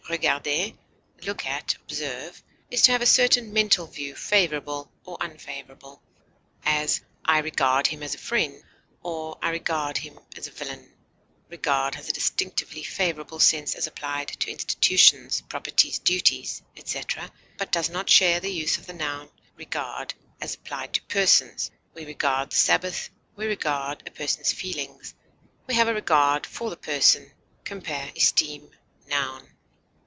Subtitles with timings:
[0.09, 0.73] regarder,
[1.25, 6.01] look at, observe) is to have a certain mental view favorable or unfavorable;
[6.65, 8.61] as, I regard him as a friend;
[9.01, 10.91] or, I regard him as a villain;
[11.47, 17.89] regard has a distinctively favorable sense as applied to institutions, proprieties, duties, etc., but does
[17.89, 22.57] not share the use of the noun regard as applied to persons; we regard the
[22.57, 25.15] Sabbath; we regard a person's feelings;
[25.67, 27.31] we have a regard for the person.
[27.63, 28.69] Compare ESTEEM,
[29.07, 29.47] _n.